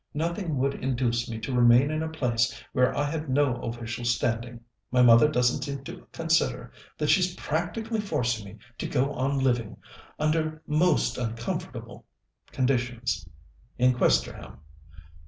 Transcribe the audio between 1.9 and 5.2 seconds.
in a place where I had no official standing. My